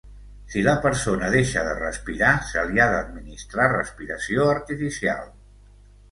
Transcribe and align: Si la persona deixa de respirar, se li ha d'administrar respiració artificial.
Si 0.51 0.61
la 0.67 0.71
persona 0.83 1.27
deixa 1.33 1.65
de 1.67 1.73
respirar, 1.79 2.31
se 2.51 2.63
li 2.69 2.81
ha 2.85 2.87
d'administrar 2.93 3.67
respiració 3.73 4.47
artificial. 4.55 5.29